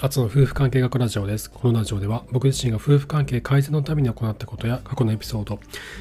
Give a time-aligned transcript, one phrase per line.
[0.00, 1.50] アツの夫婦関係学ラジオです。
[1.50, 5.58] このラジオでは僕自身が夫婦関係改善のために行ったことや過去のエピソード、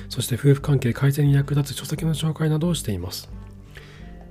[0.07, 3.27] そして夫婦関係改善に役立つ書籍の紹介などをしています。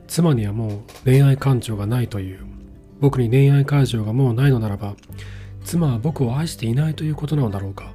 [0.07, 2.47] 妻にはもう恋愛感情がないという、
[3.01, 4.95] 僕に恋愛感情がもうないのならば、
[5.65, 7.93] 妻は僕を愛していないということなのだろうか。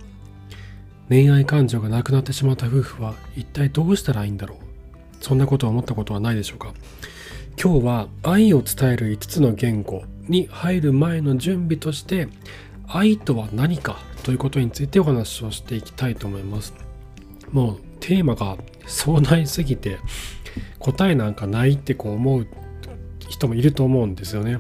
[1.08, 4.58] 恋愛感情がなくなってしまった夫婦は一体どうしたらいいんだろう。
[5.22, 6.74] そんなことを思ったことはないでしょうか。
[7.58, 12.28] 今日は愛を伝える5つの言語に入る前の準備として
[12.88, 16.74] 愛とは何かということについてお話をしていきたいと思います。
[17.52, 20.00] もうテーマが壮大すぎて
[20.80, 22.48] 答えなんかないってこう思う
[23.30, 24.60] 人もいると思うんですよね。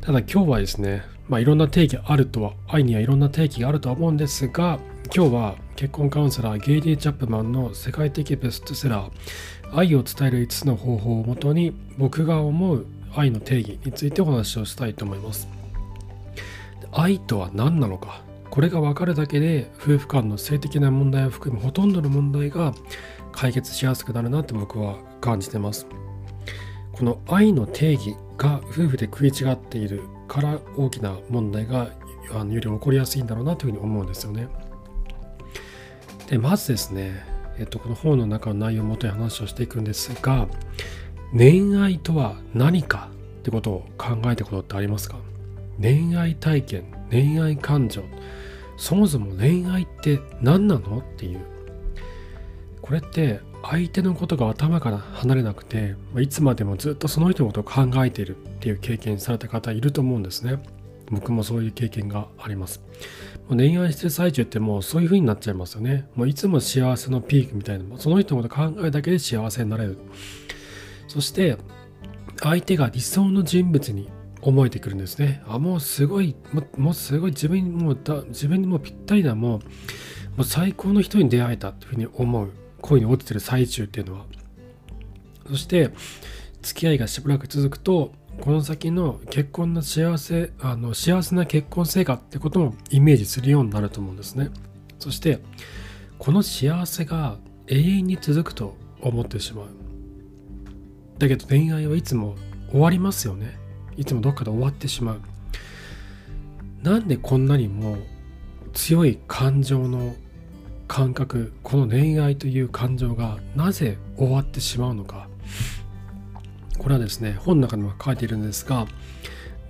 [0.00, 4.78] ただ今日はですねまあいろんな定義あるとは愛にはいろんな定義があるとは思うんですが
[5.14, 9.10] 今日は結婚カウンセラーゲイリー・チャップマンの世界的ベストセラー
[9.76, 12.86] 愛を伝える5つの方法をもとに僕が思う
[13.16, 15.48] 愛の定義についてお話をしたいと思います。
[16.92, 18.22] 愛とは何なのか？
[18.50, 22.72] これが分かるだけで夫婦間の性的な問題を含むほとんどの問題が
[23.32, 25.86] 解決しやすくなるなって僕は感じてます。
[26.92, 31.90] この愛の定義が夫婦で食い違っているから大きな問題が
[32.32, 34.46] あのより起こりやすいんだろうなというふうに思うんですよね。
[36.28, 40.48] でまずですねえっと、この本の中の内容をもとに話をしていくんですが
[41.36, 43.08] 恋愛とは何か
[43.40, 45.16] ってことを考えたことってありますか？
[45.80, 48.04] 恋愛体験恋愛感情。
[48.76, 51.40] そもそも恋愛って何なのっていう。
[52.80, 60.62] これって相手のことが頭から離れなくていつまでもずっとその人のことを考えているっていう経験された方いると思うんですね。
[61.10, 62.80] 僕もそういう経験があります。
[63.48, 66.08] 恋愛してる最中ってもうそういう風になっちゃいますよね。
[66.14, 69.98] もういつも幸せのピークみたいな、その人のこと考えるだけで幸せになれる。
[71.14, 71.56] そして、
[72.42, 74.10] 相手が理想の人物に
[74.42, 75.44] 思えてくるんですね。
[75.46, 76.34] あ、もうすごい、
[76.76, 79.60] もうすごい自分にもうだ、自分にもぴったりな、もう、も
[80.40, 82.50] う最高の人に出会えたっていうふうに思う。
[82.80, 84.24] 恋に落ちてる最中っていうのは。
[85.48, 85.92] そして、
[86.62, 94.50] 付き合いがしばらく続くと、この先の結婚の幸せあの幸せな結婚生活ってこともイメージするようになると思うんですね
[94.98, 95.38] そして
[96.18, 97.38] この幸せが
[97.68, 99.83] 永遠に続くと思ってしまう
[101.18, 102.34] だけど恋愛はいつも
[102.70, 103.56] 終わりますよね。
[103.96, 105.20] いつもどっかで終わってしまう。
[106.82, 107.96] なんでこんなにも
[108.72, 110.14] 強い感情の
[110.86, 115.28] 感覚この恋愛という感情がなぜ終わってしまうのか。
[116.78, 118.86] これはですね本の中にも書いているんですが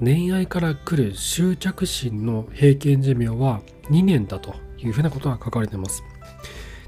[0.00, 6.02] 恋愛から来る執着心の平均寿命は2年だというふうなことが書かれています。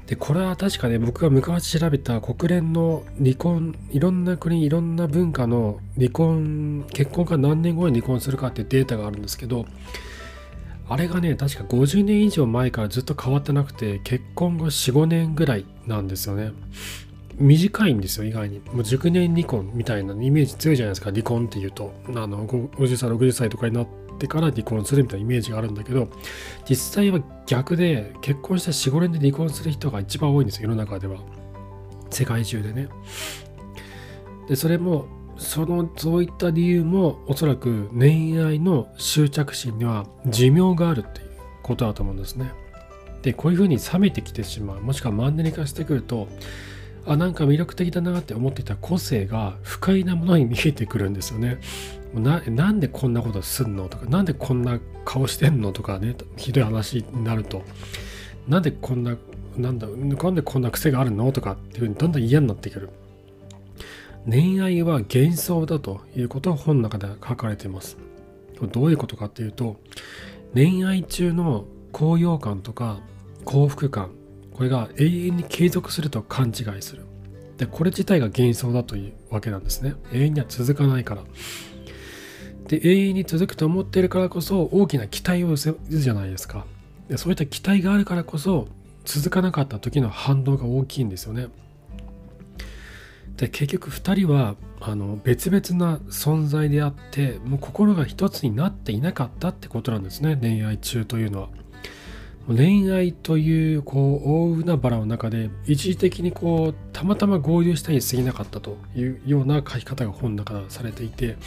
[0.07, 9.65] でこれは確かね僕が昔調べた国連の離婚いろんな国いろんな文化の離婚結婚から何年後に離婚するかっていうデータがあるんですけど
[10.87, 16.53] あれがね確か50年以上前からずっと変わってなくて結婚後45年ぐらいなんですよね
[17.39, 18.61] 短いんですよ、意外に。
[18.73, 21.93] もう熟年離婚みたいなイメージ強いじゃないですか、離婚っていうと。
[22.07, 26.07] あの、50歳、60歳とかになってから離婚するみたいなイメージがあるんだけど、
[26.67, 31.19] 実際は逆で、結婚した4、5年で離婚する人が一番多いんですよ、世の中では。
[32.09, 32.89] 世界中でね。
[34.49, 35.05] で、それも、
[35.37, 41.27] その、そういった理由も、おそらく恋愛の執着心には寿命があるっていう
[41.61, 42.51] ことだと思うんですね。
[43.21, 46.27] で、こういうふうに冷めてきてしまう、もしくはマンネリ化してくると、
[47.07, 51.59] あなんか魅力的だなって思っていた個性が不快なものに見えてくるんですよね。
[52.13, 57.63] ななんでこんなことすんのとかなんでこんな顔してんのとかねひどい話になると
[58.47, 59.17] なんでこんな
[59.57, 62.89] なんだなんでこんな癖があるのとかっていうふうにどんどん嫌になってくる。
[64.29, 67.97] 恋愛は幻想だということを本の中で書かれています。
[68.61, 69.77] どういうことかっていうと
[70.53, 72.99] 恋愛中の高揚感とか
[73.45, 74.09] 幸福感
[74.57, 77.05] これが永遠に継続すると勘違いする。
[77.57, 79.95] で、これ自体が幻想だというわけなんですね。
[80.11, 81.23] 永遠には続かないから。
[82.67, 86.65] で、永遠に続くと思っているからこそ大きな期待を寄せるじゃないですか。
[87.07, 88.67] でそういった期待があるからこそ
[89.05, 91.47] 続かなかった時の反動が大きいんですよね。
[93.37, 101.49] で結局2人はあの別々な存在であってもう心が一つになっていなかったってことなんですね恋愛中というのは。
[102.47, 111.37] 恋愛というこう大海原の中で一時的にこうたまたま合流したに過ぎなかったというような書き方が本の中でされていて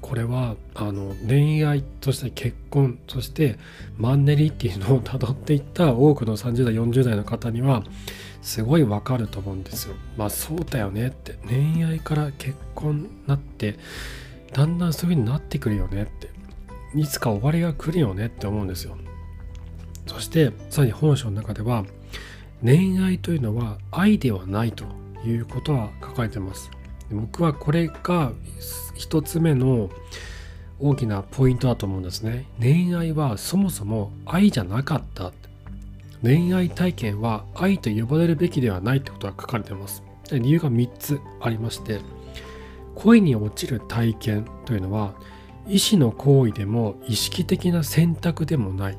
[0.00, 3.58] これはあの恋愛として結婚そして
[3.96, 7.82] マンネリっていうのをたどっていった多くの30代40代の方には
[8.40, 9.96] すごいわかると思うんですよ。
[10.16, 11.38] まあそうだよねって。
[11.46, 13.76] 恋愛から結婚になって
[14.52, 16.30] だんだんそういう風になってくるよねって。
[16.94, 18.96] いつか終わりが来るよねって思うんですよ。
[20.08, 21.84] そしてさらに本書の中では
[22.64, 24.84] 恋愛というのは愛ではないと
[25.24, 26.70] いうことは書かれてます。
[27.10, 28.32] 僕はこれが
[28.94, 29.90] 一つ目の
[30.80, 32.46] 大きなポイントだと思うんですね。
[32.60, 35.32] 恋愛はそもそも愛じゃなかった。
[36.22, 40.02] 恋愛体験は愛と呼ばれるべきではないってことが書かれてます。
[40.32, 42.00] 理由が3つありまして
[42.94, 45.14] 恋に落ちる体験というのは
[45.66, 48.98] 意思の行為でも意識的な選択でもない。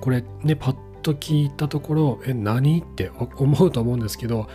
[0.00, 4.48] これねパッと聞いたところえ何って 思うと思うんですけど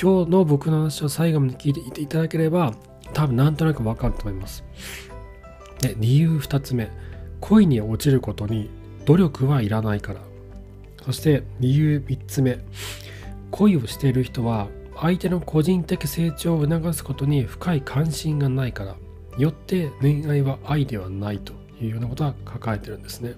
[0.00, 2.74] 今日の僕の話を最後まで聞いていただければ
[3.12, 4.64] 多分なんとなくわかると思います。
[5.80, 6.90] で理由2つ目。
[7.40, 8.68] 恋に落ちることに
[9.06, 10.20] 努力はいらないから。
[11.02, 12.58] そして理由3つ目。
[13.50, 14.68] 恋をしている人は
[15.00, 18.96] 相手の個人的成長を促すことに深い関心がないから。
[19.38, 23.34] よって恋愛は愛ではないというようなことが書かれてるんですね。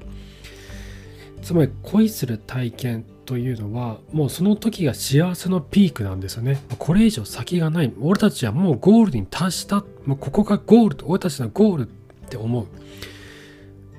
[1.42, 11.86] つまり恋する体験というのはもうその時が幸せのピークなんですよねこれ以上先がない俺たちはもうゴールに達したもうここがゴールと俺たちのゴールっ
[12.28, 12.66] て思う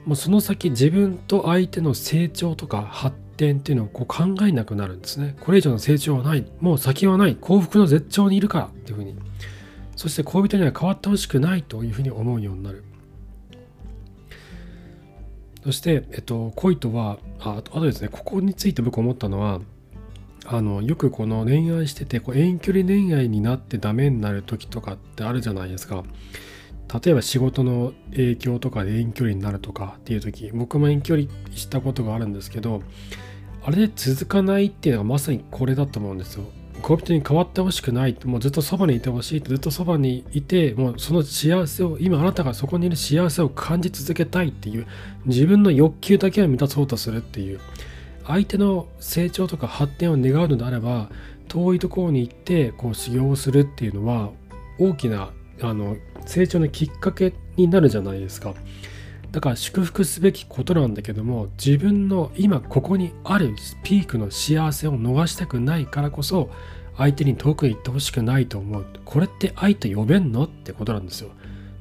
[0.05, 5.35] もうその先自分と相手の成長とか発展っていうのをこう考えなくなるんですね。
[5.39, 6.45] これ以上の成長はない。
[6.59, 7.35] もう先はない。
[7.35, 9.15] 幸福の絶頂にいるからっていうふうに。
[9.95, 12.83] そして恋人には変わってほしくないというふうに思うようになる。
[15.63, 19.61] そして、えっと、恋とは、ああとですね、ここについて僕思ったのは、
[20.45, 26.03] あのよくこの恋愛しててこう遠距離恋愛になってダメになる時とかってあるじゃないですか。
[27.03, 32.83] 例えば仕事の影響とかで遠距離になるとかっていう時僕も遠距離したことがあるんですけど
[33.63, 36.43] あれで続かないっていうのがまさにこれだと思うんですよ。
[36.83, 44.85] 恋人に変わってほしくないもうずっとそばにいてほしいずっとそばにいてもうその幸せを今あなたがそこにいる幸せを感じ続けたいっていう
[45.25, 47.61] 自分の欲求だけを満たそうとするっていう
[48.27, 51.09] 相手の成長とか発展を願うのであれば
[51.47, 54.31] 遠いところに行ってこう修行をするっていうのは
[54.77, 55.31] 大きな
[55.61, 55.95] あの
[56.25, 58.53] 成長のきっかけになるじゃないですか。
[59.33, 66.51] だから祝福すべきことなんだけども自分の今ここにあるピークの幸せを逃したくないからこそ
[66.95, 68.85] 相手に遠くに行ってほしくないと思う。
[69.03, 71.31] これって愛と呼べんのってことなんですよ。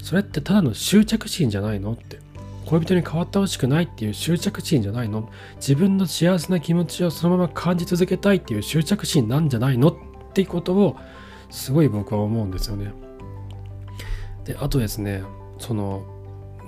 [0.03, 2.21] それってただの執着心じゃないのって。
[2.65, 5.29] 恋人に変わってほしくないっていう執着心じゃないの。
[5.57, 9.95] 自分の幸せな気持ちをそのまま感じ続けたいっていう執着心なんじゃないのっ
[10.33, 10.97] ていうことを
[11.51, 12.95] すごい僕は思うんですよね。
[14.45, 15.23] であとですね
[15.59, 16.12] その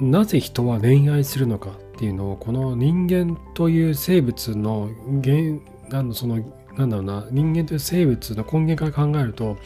[0.00, 4.90] なぜ人は恋愛するのかっていうのをこの人間という生物の
[5.22, 6.44] 原なんその
[6.76, 9.56] なんだろうな人間という生物の根源から考えると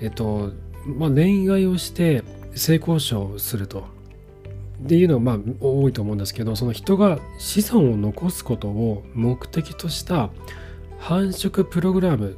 [0.00, 0.52] えっと
[0.84, 3.84] まあ恋愛をして性交渉をすると
[4.84, 10.30] っていうのはまあ多いと思うんですけどその人が子孫を残すことを目的とした
[10.98, 12.36] 繁殖プログラム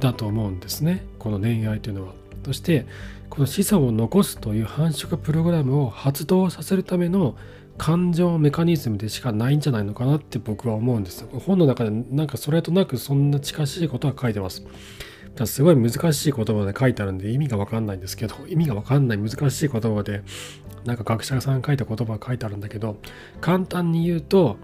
[0.00, 2.22] だと思うんですねこの恋愛というのは。
[2.44, 2.86] そして
[3.32, 7.34] この子孫を残すという繁殖プログラムを発動させるための
[7.78, 14.66] 感情メカニズムでしかないんじゃないのかなって僕は思うんです本の中でなんかそれとなくそんな近しいことは書いてます。
[15.34, 20.22] だすごい難しい言葉で書いてあるんで意味がわかんないんですけど意味がわかんない難しい言葉で
[20.84, 22.98] なんか学者さんが書いた言葉が書いてあるんだけど
[23.40, 24.58] 簡単に言うと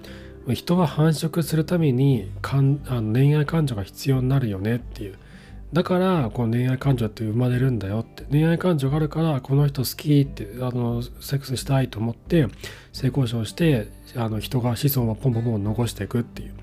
[0.52, 5.16] 人は繁殖するためにかんあの恋愛感情が必要になるよねっていう
[5.72, 8.24] だからこの恋愛感情って生まれるんだよって。
[8.30, 12.48] 恋愛感情があるからこの人好きってあのセックスしたいと思って
[12.92, 16.54] 性交渉してあの人が子孫をポンポンポン残していくっていう。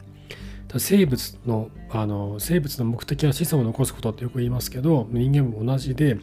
[0.78, 6.18] 生物のあの生物の目的は子孫を残すことってよく言いますけど人間も同じで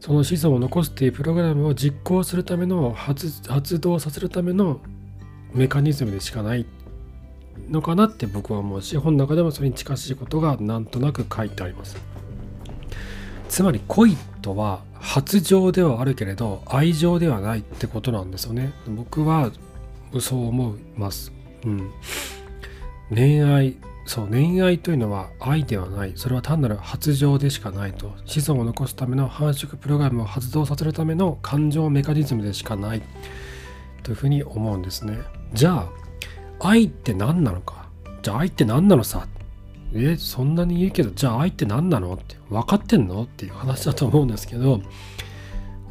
[0.00, 4.80] その子孫を残すっていうプログラムを実行するための発発動させるための
[5.52, 6.66] メカニズムでしかない。
[7.68, 11.96] のかなって僕は思うし本の中でもそれに近しいことがなんとなく書いてあります。
[13.48, 18.72] つまり恋とは発情ではあるけれど愛情ではないってことなんですよね。
[18.88, 19.50] 僕は
[20.20, 21.32] そう思います。
[21.64, 21.90] うん。
[23.10, 23.76] 恋愛
[24.08, 26.12] そう恋愛というのは愛ではない。
[26.16, 28.14] それは単なる発情でしかないと。
[28.24, 33.02] 子孫を残すための繁殖プログラムを発動させるための感情メカニズムでしかない。
[34.02, 35.18] というふうに思うんですね。
[35.52, 36.07] じゃあ
[36.60, 37.88] 愛って何なのか？
[38.22, 39.26] じゃあ愛って何なのさ？
[39.94, 42.36] えそんなに言うけどじゃあ愛って何なのって？
[42.50, 43.22] 分かってんの？
[43.22, 44.80] っていう話だと思うんですけど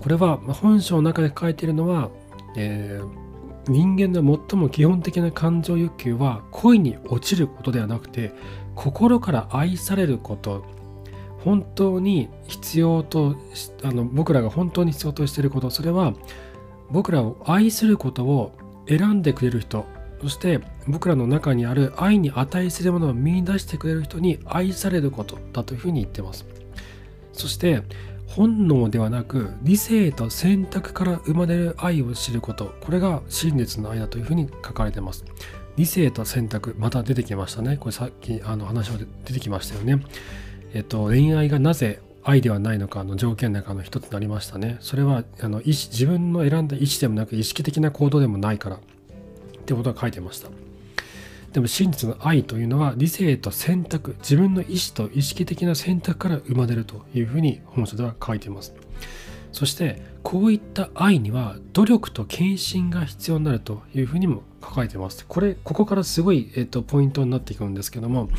[0.02, 2.10] これは本書の中で書いているのは、
[2.56, 8.34] えー、人間の最も基本的な感情欲求は恋に落ちることではなくて
[8.76, 10.66] 心から愛されること。
[11.40, 13.38] 本当に必要と
[13.82, 15.70] あの僕らが本当に必要としていること。
[15.70, 16.14] それは
[16.90, 18.52] 僕らを愛することを
[18.90, 19.86] 選んでくれる人。
[20.22, 26.46] そして僕らの中にある愛に値するものを見出してくれる人に愛されることだというふうに言ってます。
[27.34, 27.84] そして
[28.28, 32.76] 本能ではなく理性と選択から生まれる愛を知ること。
[32.82, 35.24] これが真実の愛だというふうに書かれています。
[35.78, 37.78] 理性と選択また出てきましたね。
[37.78, 40.04] これさっきあの話が出てきましたよね。
[40.74, 44.78] えっと恋愛がなぜ愛ではないのかの条件の中の一つになりましたね。
[44.82, 48.80] それはあの意思自分の選んだ意思でもなく意識的な行動でもないから。
[49.68, 50.50] ってことが書いてました。
[51.52, 58.74] でも真実の愛というのは理性と選択自分の意思と意識的な選択から生まれるというふうに本書では書いています。
[59.52, 65.26] そしてこういった愛には努力と献身が必要になるというふうにも書かれてます。
[65.28, 68.30] これここからすごい、えっと、ポイントになっていくんですけども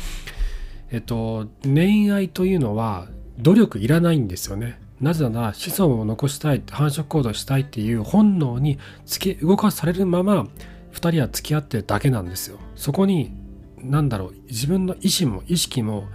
[0.91, 3.07] えっと恋愛というのは
[3.37, 4.79] 努力いらないんですよね。
[5.01, 10.47] なぜなら子孫を残したい繁殖行動したいっていう本能に突き動かされるまま
[10.93, 12.59] 2人は付き合ってるだけなんですよ。
[12.75, 13.33] そこに
[13.81, 16.07] 何だろう自分の意思も意識も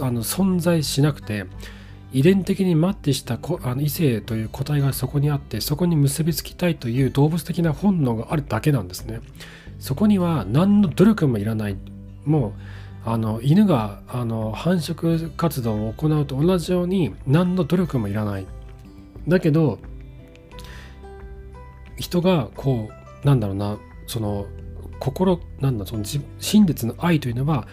[0.00, 1.46] あの存在しなくて
[2.12, 9.20] 遺伝的にマッチしたあの異性という個体がそこにあってそこに結びつきたいという動物的な本能があるだけなんですね。
[9.78, 11.76] そこには何の努力もいらない。
[12.24, 12.52] もう
[13.04, 18.46] あの犬があの繁殖活動を行うと同じように何の努力もいらない。
[19.26, 19.78] だけど
[21.98, 24.46] 人がこうなんだろうなその
[25.00, 27.66] 心なんだその真実の愛というのは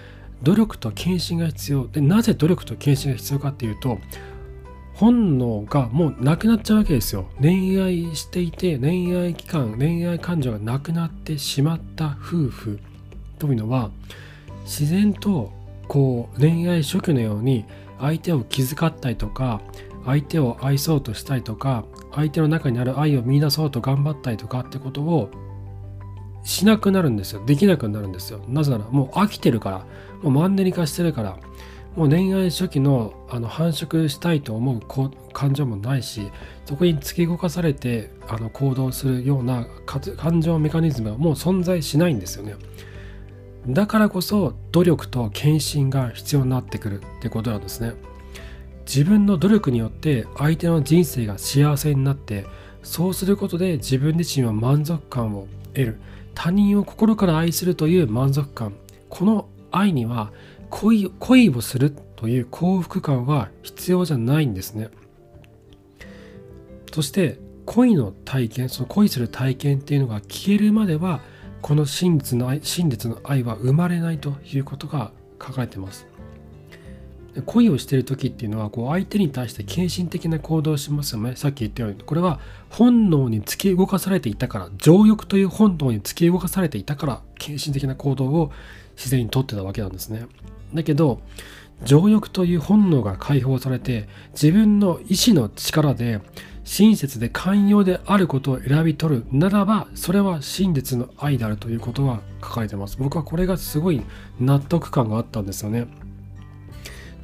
[0.43, 1.87] 努力と献身が必要。
[1.87, 3.99] でなぜ努力と献身が必要かっていうと
[4.93, 7.27] 本能がもうなくなっちゃうわけですよ。
[7.39, 12.79] 恋愛していて恋愛期間恋愛感情がなくなってしまった夫婦。
[13.39, 13.91] というのは
[14.65, 15.51] 自然と
[15.87, 17.65] こう恋愛初期のように
[17.99, 19.61] 相手を気遣ったりとか
[20.05, 25.29] 相手を愛そうとしたりとか相手の中にある愛を見出そうと頑張ったりとかってことを
[26.43, 27.43] しなくなるんですよ。
[27.45, 28.41] できなくなるんですよ。
[28.47, 29.85] なぜならもう飽きてるから。
[30.21, 31.37] もうマンネリ化してるから。
[31.95, 34.81] もう恋愛初期のあの繁殖したいと思う
[35.33, 36.31] 感情もないし
[36.65, 42.55] そこに突き動かされてあの行動するような感情メカニズムはもう存在しないんですよね。
[43.67, 47.01] だからこそ努力と献身が必要になってくる。
[47.01, 47.93] ってことなんですね。
[48.85, 52.45] 自分の努力によって相手の人生が幸せになって
[52.83, 56.01] そうすることで自分自身は満足感を得る。
[56.33, 58.73] 他人を心から愛するという満足感。
[59.09, 60.31] この愛には
[60.69, 64.89] 恋恋をするという幸福感は必要じゃないんですね。
[66.91, 71.21] そして恋の体験その恋する体験っていうのが消えるまでは
[71.61, 75.11] この真実の愛真実の愛は生まれないということが
[75.41, 76.10] 書かれてます。
[77.45, 81.35] 恋をしている時っていうのはこう相手に対して献身的な行動をしますよね。
[81.35, 88.51] さっき言ったようにこれは本能に突き動かされていたから情欲という本能に突き動かされていたから献身的な行動を
[88.95, 90.25] 自然にとってたわけなんですね。
[90.73, 91.21] だけど
[91.83, 96.21] 情欲という本能が解放されて自分の意志の力で
[96.63, 102.97] 親切で寛容であることを選び取るならばそれは真実の愛であるということが書かれてます。
[102.99, 104.01] 僕はこれがすごい
[104.39, 105.87] 納得感があったんですよね。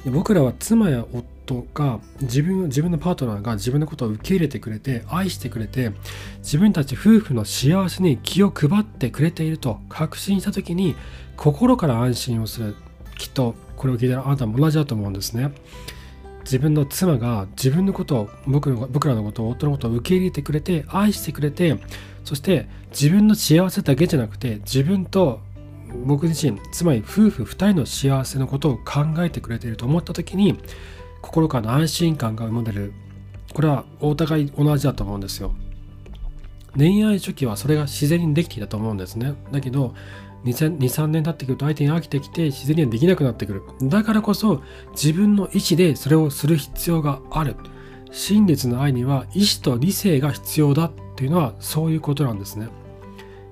[0.06, 5.92] 僕らは妻や夫が自分自分のパートナーが自分のことを受け入れてくれて愛してくれて
[6.38, 10.94] 自分たち夫婦の幸せに気を配ってくれていると確信した時に
[11.36, 12.76] 心から安心をする。
[13.18, 15.52] きっとこれを聞いたらあなたも同じだと思うんですね。
[16.42, 21.76] 自分の妻が自分のことを僕の僕らのことを夫のことを受け入れてくれて愛してくれて
[22.24, 25.40] そして自分の幸せだけじゃなくて自分と
[26.04, 30.58] 僕自身つまり夫婦2人の幸せのことを考えてくれていると思った時に
[31.22, 32.92] 心からの安心感が生まれる。
[33.54, 35.54] これはお互い同じだと思うんですよ。
[36.76, 39.34] 恋愛初期はそれが自然にできていたと思うんですね。
[39.50, 39.94] だけど
[40.44, 43.62] 23年経ってくると相手に飽きてきて自然にはできなくなってくる。
[43.82, 47.56] だからこそ自分の意思でそれをする必要がある。
[48.10, 52.68] 真実の愛には意志と理性が必要だっていうのはそういうことなんですね。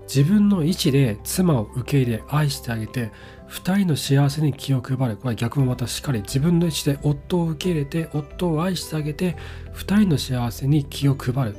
[0.06, 3.10] 自分の意思で妻を受け入れ愛してあげて
[3.48, 5.16] 2人の幸せに気を配る。
[5.16, 9.36] これ逆もまたしっかり自分の意思で夫を受け入れて夫を愛してあげて
[9.74, 11.56] 2人の幸せに気を配る。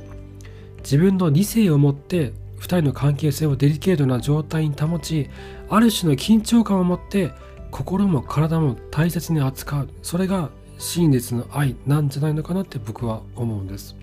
[0.78, 5.28] 自分の理性を持って2人の関係性をデリケートな状態に保ち
[5.68, 7.32] ある種の緊張感を持って
[7.70, 9.88] 心も体も大切に扱う。
[10.02, 13.96] それが真実の愛なんじゃないのかなって僕は思うんです。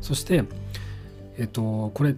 [0.00, 0.44] そして
[1.36, 2.14] えっとこれ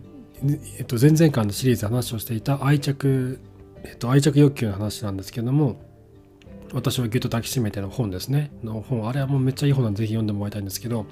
[0.78, 3.38] えっと、前々回のシリーズで話をしていた愛着、
[3.84, 5.80] えっと、愛着欲求の話なんですけども
[6.72, 8.52] 私をギュッと抱きしめての本ですね。
[8.62, 11.06] の本、あれはもうめっちゃいい本なんでぜひ読んでもらいたいんですけど、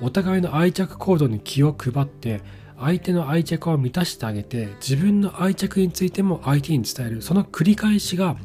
[0.00, 2.40] お互いの愛着行動に気を配って、
[2.78, 7.22] 相手の愛着を満たしてあげて、自分の愛着についても相手に伝える。
[7.22, 8.36] その繰り返しが、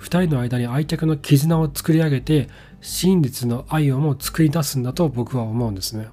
[0.00, 2.48] 2人の間に愛着の絆を作り上げて、
[2.80, 6.08] 真実の愛をも作り出すんだと僕は思うんですね。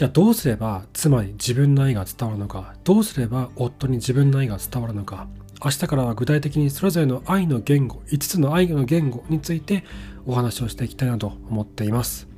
[0.00, 5.28] じゃあどうすれば妻に自分の愛が伝わるのかどうすれば夫に自分の愛が伝わるのか。
[5.62, 9.84] 明日からは具体的にそれぞれの愛の言語5つの愛の言語について
[10.24, 12.29] お話をしていきたいなと思っています。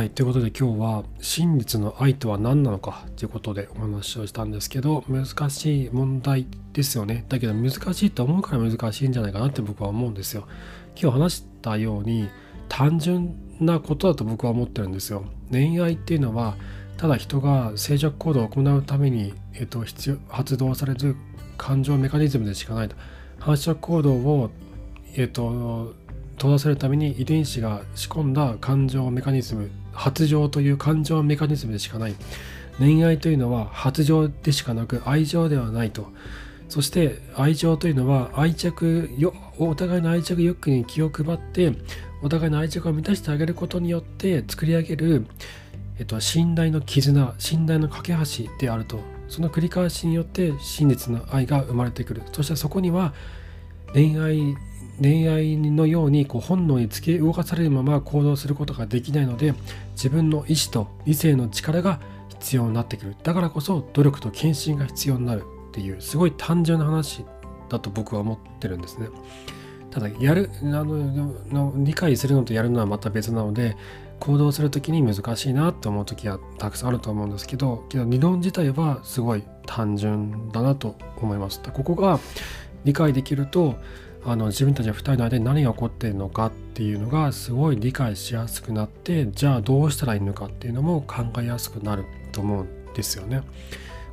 [0.00, 7.26] はい、ということで今日は真実の愛とは何なのかということでお話をしたんですけど難しい問題ですよね。
[7.28, 10.48] だけど難しいと思うから難しいんじゃないかなって僕は思うんですよ。
[10.98, 12.30] 今日話したように
[12.70, 15.26] 単純なことだと僕は思ってるんですよ。
[15.50, 16.56] 恋愛っていうのは
[16.96, 21.14] ただ人が静寂行動を行うために、えっと、必要発動される
[21.58, 22.96] 感情メカニズムでしかないと。
[23.38, 24.50] 反射行動を、
[25.14, 25.94] えっと、
[26.40, 32.14] 閉ざせるために遺伝子が仕込んだ感情メカニズム発情という感情メカニズムでしかない。
[32.78, 36.10] 恋愛というのは発情でしかなく愛情ではないと。
[36.70, 41.74] そして愛情というのは愛着よお互いの愛着欲に気を配って
[42.22, 45.26] お互いの愛着を満たしてあげることによって作り上げる、
[45.98, 49.00] えっと、信頼の絆信頼の架け橋であると。
[49.28, 52.22] その繰り返しによって真実の愛が生まれてくる。
[52.32, 53.12] そしてそこには
[53.92, 54.56] 恋愛
[55.00, 59.54] 恋愛のようにこう本能に突き動かされるまま行動することができないので
[59.92, 63.16] 自分の意志と理性の力が必要になってくる。
[63.22, 67.24] だからこそ努力と献身が必要になるっていうすごい単純な話
[67.68, 69.08] だと僕は思ってるんですね。
[69.90, 70.84] ただやるあの
[71.50, 73.76] の理解するのとやるのはまた別なので
[74.20, 82.20] 行動する時に難しいなって思う時はたくさんあると思うんですけどけど理論自体はすごい単純だなと思いますここが
[82.84, 83.76] 理解できると
[84.24, 93.42] あの自分たち2人の間に何が起こっているのかっていうのがすごい理解しやすくなってじゃあどうしたらいいのかっていうのも考えやすくなると思うんですよね。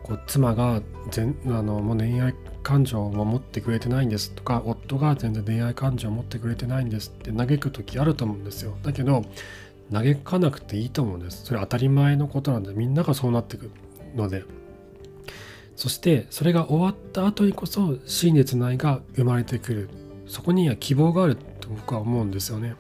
[0.04, 8.78] こう妻が全あのもう恋愛感情を持ってくれてないんですとか夫が全然恋愛感情を持ってくれてないんですって嘆く時あると思うんですよ。
[8.84, 9.24] だけど
[9.91, 11.43] 嘆かなくていいと思うんです。
[11.43, 13.72] それ当たり前のことなんでみんながそうなってくる
[14.15, 14.43] ので。
[15.78, 19.89] そしてそれが終わった後にこそ真実の愛が生まれてくる。
[20.27, 22.75] そこには希望があると僕は思うんですよね。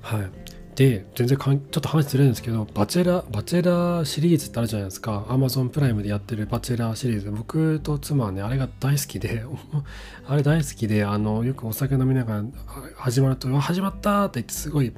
[0.00, 0.30] はい。
[0.74, 5.24] で全然かんちょっと話ずれるんですけどバチェラバチェラシリーズってあるじゃないですか。
[5.28, 7.30] Amazon プライムでやってるバチェラシリーズ。
[7.30, 9.44] 僕と妻はねあれが大好きで
[10.26, 12.44] あれ大好きであのよくお酒飲みながら
[12.96, 14.92] 始まると「始まった!」って言ってすごい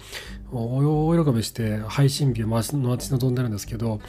[0.51, 4.01] 大喜びして配信日を待ち望んでるんですけど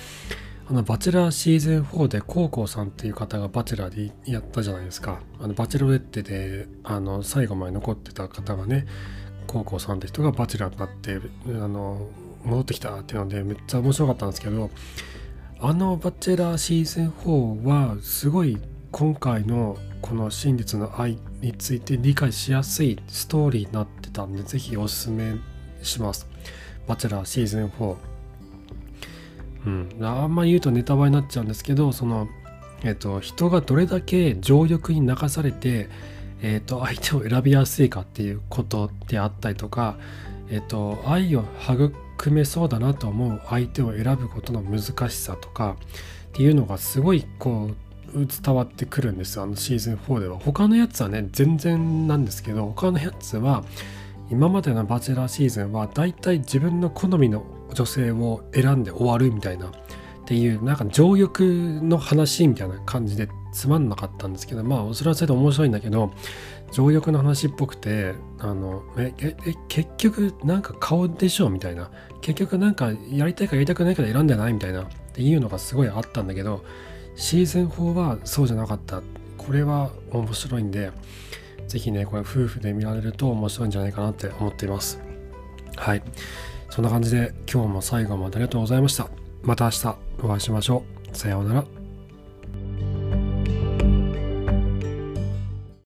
[0.70, 5.20] あの、バチェラーシーズン4でコウコウさんっていう方がバチェラーでやったじゃないですか。
[5.40, 8.86] あの、バチェロレッテで、あの、最後まで残ってた方がね、
[9.48, 12.08] コウコウさんって人がバチェラーになって、あの、
[12.44, 14.70] 戻ってきたっていうので、めっちゃ面白かったんですけど、
[15.60, 18.60] あのバチェラーシーズン4は、すごい
[18.92, 25.34] 今回のこの真実の愛について理解しやすいストーリーになってたんで、ぜひおすすめ
[25.82, 26.28] します。
[26.88, 28.19] バチェラーシーズン4。
[29.66, 32.28] うん、あんまり言うとネタバレになっちゃうんですけどその、
[32.84, 35.90] えっと、人がどれだけ情欲に流されて、
[36.42, 39.98] えっと、相手を選びやすいかっていうことであったりとか、
[40.50, 45.78] えっと、愛を育めそうだなと思う相手を選ぶことの難しさとか
[46.30, 47.76] っていうのがすごいこう
[48.14, 50.38] 伝わってくるんですよあのシーズン4では。
[50.38, 53.64] 他のやつはね全然なんですけど他のやつは
[54.32, 57.44] 今までのバチェラーシーズンはだいたい自分の好みの
[57.74, 59.72] 女性を選んで終わるみたいなっ
[60.26, 61.42] ていうなんか情欲
[61.82, 66.12] の話みたいな感じでつまんなかったんですけどまあそれはそれで面白いんだけど
[66.72, 69.36] 情欲の話っぽくてあのええ
[69.68, 71.90] 結局なんか顔でしょみたいな。
[72.22, 76.64] 結局なんかやりたいかやりたくないかで選んでないみたいなっていうのがすごいあったんだけど
[77.16, 79.02] シーズン4はそうじゃなかった。
[79.38, 80.92] これは面白いんで
[81.68, 85.00] 是非ねこれ夫婦で見られると面白いんじゃないかなって思っています。
[85.76, 86.04] はい。
[86.70, 89.08] そんな感じで今日も最後までありがとうございました。
[89.42, 91.18] また明日お会いしましょう。
[91.18, 91.79] さようなら。